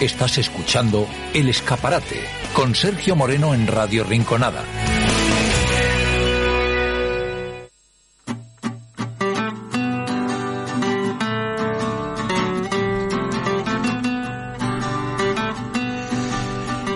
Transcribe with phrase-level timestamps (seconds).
[0.00, 4.62] Estás escuchando El Escaparate con Sergio Moreno en Radio Rinconada.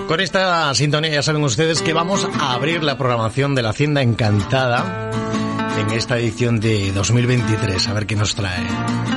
[0.07, 4.03] Con esta sintonía ya saben ustedes que vamos a abrir la programación de la Hacienda
[4.03, 5.11] Encantada
[5.77, 7.89] en esta edición de 2023.
[7.89, 9.12] A ver qué nos trae.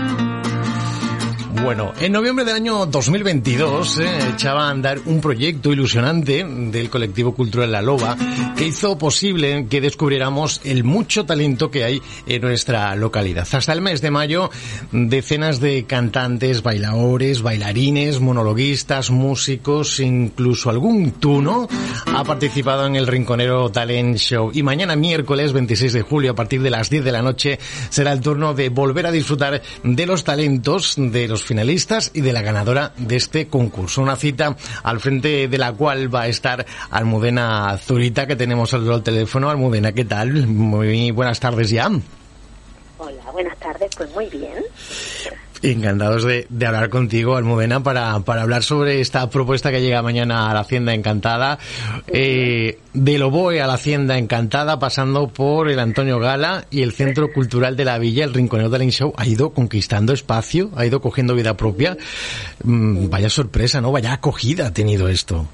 [1.61, 7.33] Bueno, en noviembre del año 2022 eh, echaba a andar un proyecto ilusionante del colectivo
[7.33, 8.17] cultural La Loba
[8.55, 13.47] que hizo posible que descubriéramos el mucho talento que hay en nuestra localidad.
[13.51, 14.49] Hasta el mes de mayo,
[14.91, 21.67] decenas de cantantes, bailadores, bailarines, monologuistas, músicos, incluso algún tuno
[22.13, 24.51] ha participado en el Rinconero Talent Show.
[24.53, 27.59] Y mañana miércoles 26 de julio a partir de las 10 de la noche
[27.89, 32.33] será el turno de volver a disfrutar de los talentos de los finalistas y de
[32.33, 34.01] la ganadora de este concurso.
[34.01, 39.03] Una cita al frente de la cual va a estar Almudena Zurita, que tenemos al
[39.03, 39.49] teléfono.
[39.49, 40.47] Almudena, ¿qué tal?
[40.47, 41.89] Muy buenas tardes ya.
[42.97, 43.91] Hola, buenas tardes.
[43.95, 44.63] Pues muy bien.
[45.71, 50.49] Encantados de, de, hablar contigo, Almudena, para, para hablar sobre esta propuesta que llega mañana
[50.49, 51.57] a la Hacienda Encantada.
[52.07, 57.31] Eh, de Loboe a la Hacienda Encantada, pasando por el Antonio Gala y el Centro
[57.33, 61.33] Cultural de la Villa, el Rinconero Talent Show, ha ido conquistando espacio, ha ido cogiendo
[61.33, 61.97] vida propia.
[62.63, 63.91] Mm, vaya sorpresa, ¿no?
[63.91, 65.47] Vaya acogida ha tenido esto.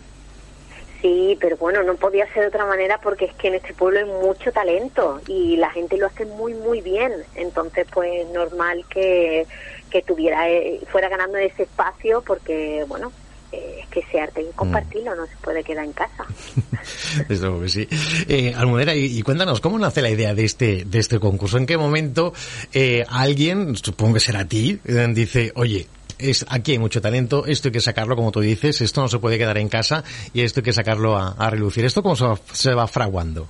[1.01, 3.99] Sí, pero bueno, no podía ser de otra manera porque es que en este pueblo
[3.99, 7.11] hay mucho talento y la gente lo hace muy, muy bien.
[7.35, 9.47] Entonces, pues normal que
[9.89, 13.11] que tuviera eh, fuera ganando ese espacio porque bueno
[13.51, 16.25] eh, es que ese arte y compartirlo, no se puede quedar en casa.
[17.27, 17.87] Desde luego que sí.
[18.27, 21.57] Eh, Almudena, y, cuéntanos, ¿cómo nace la idea de este, de este concurso?
[21.57, 22.33] ¿En qué momento
[22.71, 25.85] eh, alguien, supongo que será ti, eh, dice, oye,
[26.21, 29.19] es, aquí hay mucho talento, esto hay que sacarlo, como tú dices, esto no se
[29.19, 31.85] puede quedar en casa y esto hay que sacarlo a, a relucir.
[31.85, 33.47] ¿Esto cómo se va, se va fraguando?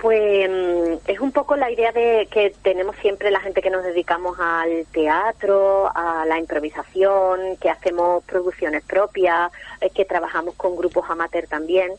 [0.00, 0.48] Pues
[1.08, 4.86] es un poco la idea de que tenemos siempre la gente que nos dedicamos al
[4.92, 9.50] teatro, a la improvisación, que hacemos producciones propias,
[9.94, 11.90] que trabajamos con grupos amateur también.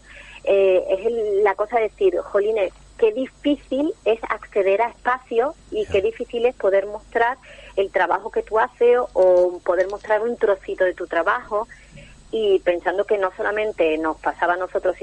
[0.45, 6.01] Eh, es la cosa de decir, Jolines, qué difícil es acceder a espacios y qué
[6.01, 7.37] difícil es poder mostrar
[7.77, 11.67] el trabajo que tú haces o poder mostrar un trocito de tu trabajo.
[12.31, 14.95] Y pensando que no solamente nos pasaba a nosotros,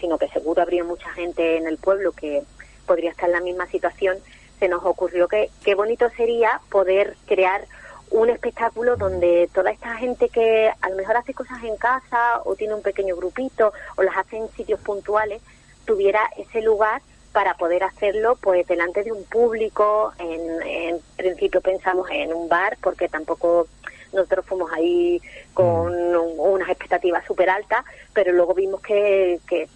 [0.00, 2.42] sino que seguro habría mucha gente en el pueblo que
[2.86, 4.16] podría estar en la misma situación,
[4.58, 7.66] se nos ocurrió que qué bonito sería poder crear
[8.10, 12.56] un espectáculo donde toda esta gente que a lo mejor hace cosas en casa o
[12.56, 15.42] tiene un pequeño grupito o las hace en sitios puntuales,
[15.84, 20.12] tuviera ese lugar para poder hacerlo pues delante de un público.
[20.18, 23.68] En, en principio pensamos en un bar porque tampoco
[24.12, 25.20] nosotros fuimos ahí
[25.54, 29.68] con unas expectativas súper altas, pero luego vimos que, que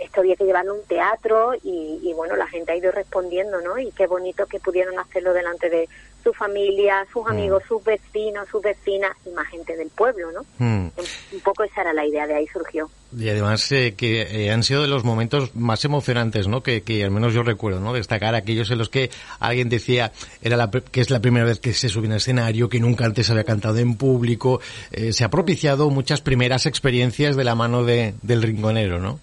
[0.00, 3.60] esto había que llevarlo a un teatro y, y, bueno, la gente ha ido respondiendo,
[3.60, 3.78] ¿no?
[3.78, 5.88] Y qué bonito que pudieron hacerlo delante de
[6.22, 10.42] su familia, sus amigos, sus vecinos, sus vecinas y más gente del pueblo, ¿no?
[10.58, 10.90] Mm.
[11.32, 12.90] Un poco esa era la idea, de ahí surgió.
[13.16, 16.62] Y además eh, que eh, han sido de los momentos más emocionantes, ¿no?
[16.62, 17.92] Que, que al menos yo recuerdo, ¿no?
[17.92, 20.12] Destacar aquellos en los que alguien decía
[20.42, 23.30] era la, que es la primera vez que se sube en escenario, que nunca antes
[23.30, 24.60] había cantado en público.
[24.90, 29.20] Eh, se ha propiciado muchas primeras experiencias de la mano de, del rinconero, ¿no?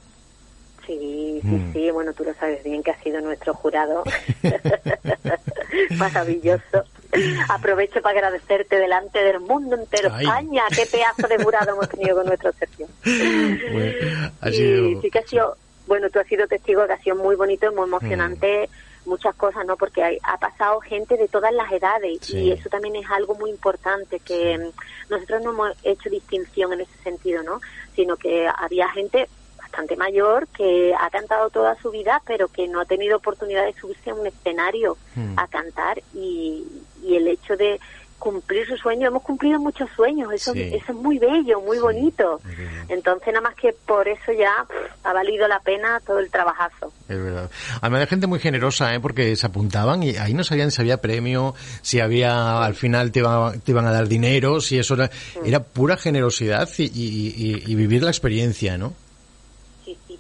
[0.88, 1.74] Sí, sí, mm.
[1.74, 4.04] sí, bueno, tú lo sabes bien que ha sido nuestro jurado.
[5.98, 6.84] Maravilloso.
[7.50, 10.26] Aprovecho para agradecerte delante del mundo entero, Ay.
[10.26, 12.88] España, qué pedazo de jurado hemos tenido con nuestro Sergio.
[13.04, 14.90] Bueno, ha sido...
[14.90, 15.58] Y sí que ha sido,
[15.88, 18.70] bueno, tú has sido testigo que ha sido muy bonito y muy emocionante.
[18.70, 19.10] Mm.
[19.10, 19.76] muchas cosas, ¿no?
[19.76, 22.38] Porque hay, ha pasado gente de todas las edades sí.
[22.38, 24.82] y eso también es algo muy importante que sí.
[25.10, 27.60] nosotros no hemos hecho distinción en ese sentido, ¿no?
[27.96, 32.80] Sino que había gente bastante mayor que ha cantado toda su vida pero que no
[32.80, 35.38] ha tenido oportunidad de subirse a un escenario mm.
[35.38, 36.66] a cantar y,
[37.04, 37.80] y, el hecho de
[38.20, 40.62] cumplir su sueño, hemos cumplido muchos sueños, eso, sí.
[40.62, 41.84] eso es muy bello, muy sí.
[41.84, 42.40] bonito.
[42.88, 46.94] Entonces nada más que por eso ya pff, ha valido la pena todo el trabajazo.
[47.10, 47.50] Es verdad.
[47.82, 49.02] Además hay gente muy generosa, ¿eh?
[49.02, 53.20] porque se apuntaban y ahí no sabían si había premio, si había al final te,
[53.20, 55.08] iba, te iban a dar dinero, si eso era,
[55.42, 55.46] mm.
[55.46, 58.94] era pura generosidad y, y, y vivir la experiencia, ¿no?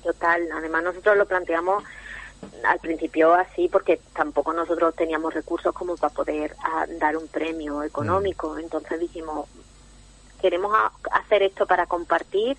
[0.03, 0.41] total.
[0.53, 1.83] Además nosotros lo planteamos
[2.63, 7.27] al principio así porque tampoco nosotros teníamos recursos como para poder a, ah, dar un
[7.27, 8.55] premio económico.
[8.55, 8.59] Mm.
[8.59, 9.47] Entonces dijimos,
[10.41, 12.57] queremos a, hacer esto para compartir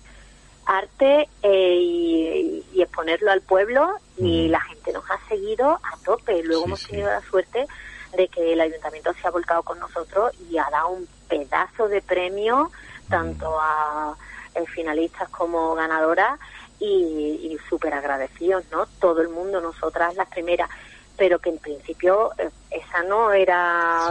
[0.65, 4.51] arte eh, y, y, exponerlo al pueblo y mm.
[4.51, 6.43] la gente nos ha seguido a tope.
[6.43, 7.13] Luego sí, hemos tenido sí.
[7.13, 7.67] la suerte
[8.15, 12.01] de que el ayuntamiento se ha volcado con nosotros y ha dado un pedazo de
[12.01, 12.71] premio
[13.09, 14.15] tanto a
[14.55, 16.39] eh, finalistas como ganadoras,
[16.79, 18.87] y, y súper agradecidos, ¿no?
[18.99, 20.69] Todo el mundo, nosotras las primeras,
[21.17, 24.09] pero que en principio eh, esa no era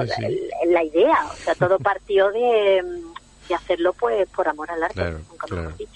[0.67, 2.83] La, idea, o sea, todo partió de,
[3.49, 5.71] de hacerlo pues por amor al arte, nunca claro.
[5.77, 5.94] dicho.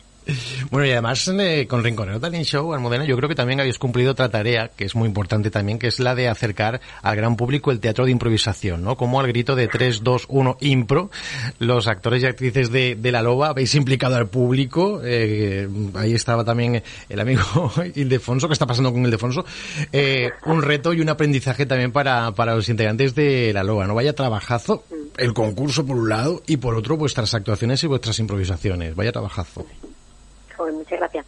[0.70, 4.12] Bueno, y además eh, con Rinconero Talent Show, Almudena, yo creo que también habéis cumplido
[4.12, 7.70] otra tarea, que es muy importante también, que es la de acercar al gran público
[7.70, 8.96] el teatro de improvisación, ¿no?
[8.96, 11.10] Como al grito de 3, 2, 1, impro,
[11.58, 16.44] los actores y actrices de, de La Loba habéis implicado al público, eh, ahí estaba
[16.44, 19.46] también el amigo Ildefonso, que está pasando con Ildefonso,
[19.90, 23.94] eh, un reto y un aprendizaje también para, para los integrantes de La Loba, ¿no?
[23.94, 24.84] Vaya trabajazo,
[25.16, 29.64] el concurso por un lado, y por otro vuestras actuaciones y vuestras improvisaciones, vaya trabajazo
[30.58, 31.26] muchas gracias.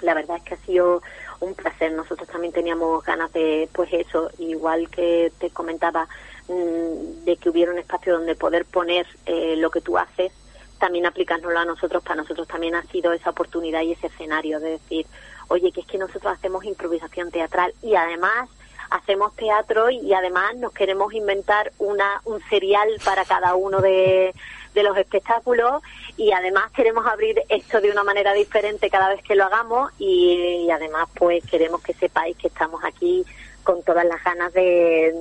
[0.00, 1.02] La verdad es que ha sido
[1.40, 1.92] un placer.
[1.92, 6.08] Nosotros también teníamos ganas de, pues eso, igual que te comentaba,
[6.48, 10.32] mm, de que hubiera un espacio donde poder poner eh, lo que tú haces,
[10.78, 12.02] también aplicárnoslo a nosotros.
[12.02, 15.06] Para nosotros también ha sido esa oportunidad y ese escenario de decir,
[15.48, 18.48] oye, que es que nosotros hacemos improvisación teatral y además
[18.90, 24.34] hacemos teatro y además nos queremos inventar una un serial para cada uno de,
[24.74, 25.82] de los espectáculos
[26.16, 30.68] y además queremos abrir esto de una manera diferente cada vez que lo hagamos y,
[30.70, 33.24] además pues queremos que sepáis que estamos aquí
[33.62, 35.14] con todas las ganas de,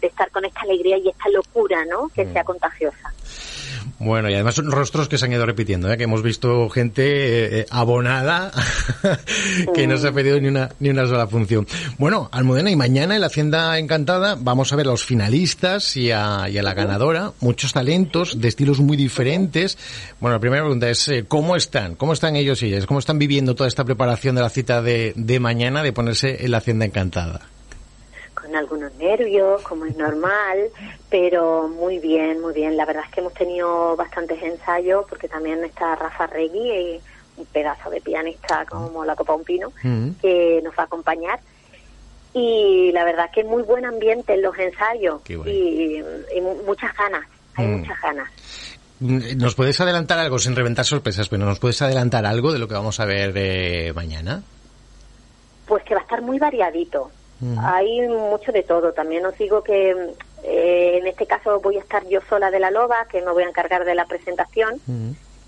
[0.00, 2.08] de estar con esta alegría y esta locura, ¿no?
[2.14, 2.32] Que mm.
[2.32, 3.12] sea contagiosa.
[4.00, 5.98] Bueno, y además son rostros que se han ido repitiendo, ¿eh?
[5.98, 8.50] que hemos visto gente eh, eh, abonada
[9.74, 11.66] que no se ha pedido ni una, ni una sola función.
[11.98, 16.12] Bueno, Almudena, y mañana en la Hacienda Encantada vamos a ver a los finalistas y
[16.12, 19.76] a, y a la ganadora, muchos talentos de estilos muy diferentes.
[20.18, 21.94] Bueno, la primera pregunta es, ¿cómo están?
[21.94, 22.86] ¿Cómo están ellos y ellas?
[22.86, 26.52] ¿Cómo están viviendo toda esta preparación de la cita de, de mañana de ponerse en
[26.52, 27.50] la Hacienda Encantada?
[28.56, 30.70] Algunos nervios, como es normal,
[31.08, 32.76] pero muy bien, muy bien.
[32.76, 37.00] La verdad es que hemos tenido bastantes ensayos, porque también está Rafa Regui,
[37.36, 40.10] un pedazo de pianista como la Copa Un Pino, mm.
[40.20, 41.40] que nos va a acompañar.
[42.32, 46.02] Y la verdad es que muy buen ambiente en los ensayos y,
[46.66, 47.26] muchas ganas,
[47.56, 47.78] hay mm.
[47.78, 48.30] muchas ganas.
[49.00, 52.74] ¿Nos puedes adelantar algo, sin reventar sorpresas, pero nos puedes adelantar algo de lo que
[52.74, 54.42] vamos a ver de mañana?
[55.66, 57.10] Pues que va a estar muy variadito.
[57.58, 58.92] Hay mucho de todo.
[58.92, 62.70] También os digo que eh, en este caso voy a estar yo sola de la
[62.70, 64.80] loba, que me voy a encargar de la presentación.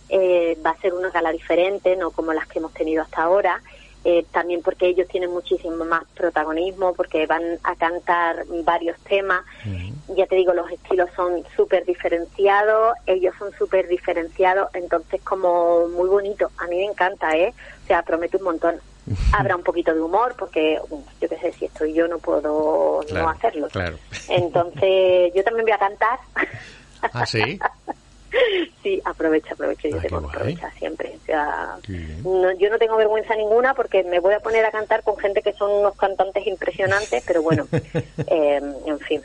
[0.08, 3.62] Eh, va a ser una gala diferente, no como las que hemos tenido hasta ahora.
[4.04, 9.44] Eh, también porque ellos tienen muchísimo más protagonismo, porque van a cantar varios temas.
[10.08, 16.08] Ya te digo, los estilos son súper diferenciados, ellos son súper diferenciados, entonces como muy
[16.08, 16.50] bonito.
[16.58, 17.54] A mí me encanta, ¿eh?
[17.84, 18.80] O sea, promete un montón.
[19.32, 20.78] habrá un poquito de humor porque
[21.20, 23.68] yo qué sé si estoy yo no puedo no hacerlo.
[24.28, 26.18] entonces yo también voy a cantar.
[27.12, 27.58] ¿Ah, sí?
[28.82, 30.30] sí aprovecha aprovecha yo ah, tengo
[30.78, 31.76] siempre o sea
[32.24, 35.42] no, yo no tengo vergüenza ninguna porque me voy a poner a cantar con gente
[35.42, 37.66] que son unos cantantes impresionantes pero bueno
[38.26, 39.22] eh, en fin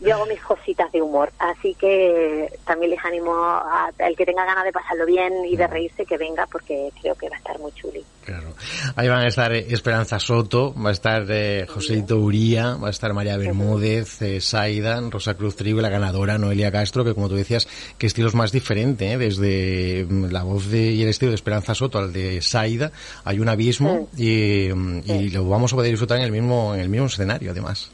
[0.00, 4.44] yo hago mis cositas de humor, así que también les animo a, al que tenga
[4.44, 7.58] ganas de pasarlo bien y de reírse que venga porque creo que va a estar
[7.58, 8.04] muy chuli.
[8.24, 8.54] Claro.
[8.94, 12.90] Ahí van a estar eh, Esperanza Soto, va a estar eh, Joséito Uría, va a
[12.90, 17.28] estar María Bermúdez, eh, Saidan, Rosa Cruz Trigo y la ganadora Noelia Castro, que como
[17.28, 17.66] tú decías,
[17.96, 19.18] que estilos más diferente, ¿eh?
[19.18, 22.92] desde mm, la voz de, y el estilo de Esperanza Soto al de Saida,
[23.24, 26.80] hay un abismo y, mm, y lo vamos a poder disfrutar en el mismo, en
[26.80, 27.90] el mismo escenario además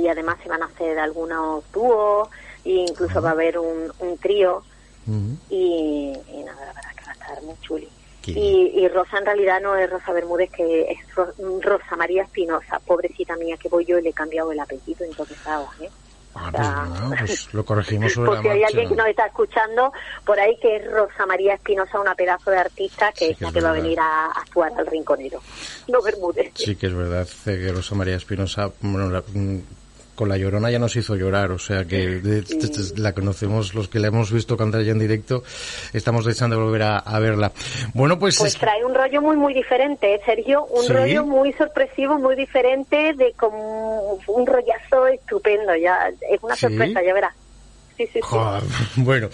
[0.00, 0.08] sí.
[0.08, 2.28] Además se van a hacer algunos dúos
[2.64, 4.62] e incluso va a haber un, un trío.
[5.48, 6.12] y,
[6.44, 7.88] nada, la verdad que va a estar muy chuli.
[8.26, 13.34] Y, y, Rosa en realidad no es Rosa Bermúdez, que es Rosa María Espinosa, pobrecita
[13.36, 15.38] mía que voy yo y le he cambiado el apellido, entonces,
[15.80, 15.90] ¿eh?
[16.34, 19.92] Ah, pues, pues lo corregimos sobre Porque hay alguien que nos está escuchando
[20.24, 23.60] por ahí que es Rosa María Espinosa, una pedazo de artista que es la que
[23.60, 25.40] va a venir a, actuar al Rinconero,
[25.88, 26.52] no Bermúdez.
[26.54, 29.24] Sí que es verdad que Rosa María Espinosa, bueno, la,
[30.20, 32.20] con La Llorona ya nos hizo llorar, o sea que
[32.98, 35.42] la conocemos, los que la hemos visto cantar ya en directo,
[35.94, 37.52] estamos deseando volver a, verla.
[37.94, 38.36] Bueno, pues...
[38.38, 43.14] Pues trae un rollo muy, muy diferente, ¿eh, Sergio, un rollo muy sorpresivo, muy diferente,
[43.14, 47.34] de como un rollazo estupendo, ya es una sorpresa, ya verás
[48.96, 49.28] bueno,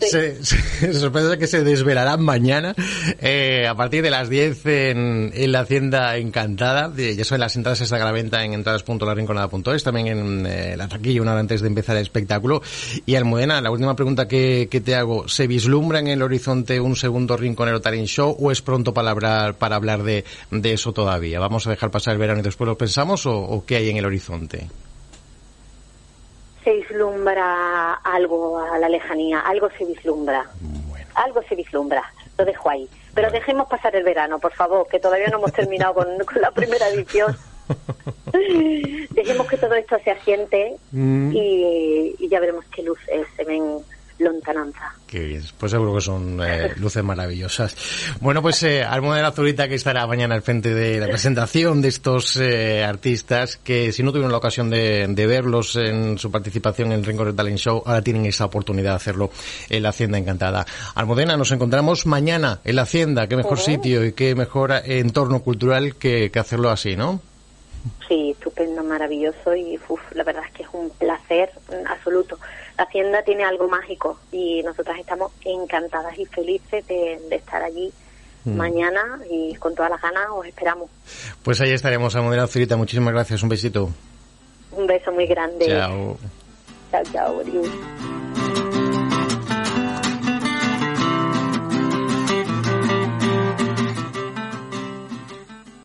[0.00, 2.74] se, sorpresa que se desvelarán mañana
[3.20, 6.92] eh, a partir de las 10 en, en la Hacienda Encantada.
[6.96, 11.22] Ya saben, las entradas están a la venta en entradas.larinconada.es, también en eh, la taquilla
[11.22, 12.62] una hora antes de empezar el espectáculo.
[13.06, 16.96] Y Almudena, la última pregunta que, que, te hago, ¿se vislumbra en el horizonte un
[16.96, 21.40] segundo Rinconero Talent Show o es pronto para hablar, para hablar de, de eso todavía?
[21.40, 23.96] ¿Vamos a dejar pasar el verano y después lo pensamos o, o qué hay en
[23.96, 24.68] el horizonte?
[26.64, 30.48] Se vislumbra algo a la lejanía, algo se vislumbra.
[30.88, 32.02] Bueno, algo se vislumbra,
[32.38, 32.88] lo dejo ahí.
[33.14, 36.08] Pero dejemos pasar el verano, por favor, que todavía no hemos terminado con,
[36.40, 37.36] la primera edición.
[39.10, 41.32] Dejemos que todo esto se asiente mm.
[41.32, 43.82] y, y, ya veremos qué luces se ven
[44.22, 44.94] lontananza.
[45.06, 47.76] Que pues seguro que son eh, luces maravillosas.
[48.20, 52.36] Bueno, pues eh, Almudena Azurita que estará mañana al frente de la presentación de estos
[52.36, 57.04] eh, artistas que si no tuvieron la ocasión de, verlos en su participación en el
[57.04, 59.30] Ringo de Talent Show, ahora tienen esa oportunidad de hacerlo
[59.68, 60.66] en la Hacienda Encantada.
[60.94, 63.26] Almudena, nos encontramos mañana en la Hacienda.
[63.26, 67.20] Qué mejor sitio y qué mejor entorno cultural que, hacerlo así, ¿no?
[68.08, 69.78] Sí, estupendo, maravilloso y
[70.14, 71.50] la verdad es que es un placer
[71.88, 72.38] absoluto
[72.76, 77.92] Hacienda tiene algo mágico y nosotras estamos encantadas y felices de, estar allí
[78.44, 78.56] mm.
[78.56, 80.90] mañana y con todas las ganas os esperamos.
[81.42, 82.76] Pues ahí estaremos, Almudena Zurita.
[82.76, 83.42] Muchísimas gracias.
[83.42, 83.90] Un besito.
[84.72, 85.66] Un beso muy grande.
[85.66, 86.16] Chao.
[86.90, 87.40] Chao, chao.
[87.40, 88.21] Adiós.